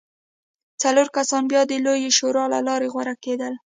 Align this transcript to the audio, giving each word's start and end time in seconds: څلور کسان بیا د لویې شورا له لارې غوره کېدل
څلور 0.81 1.07
کسان 1.17 1.43
بیا 1.51 1.61
د 1.67 1.73
لویې 1.85 2.11
شورا 2.17 2.45
له 2.53 2.59
لارې 2.67 2.87
غوره 2.93 3.15
کېدل 3.25 3.53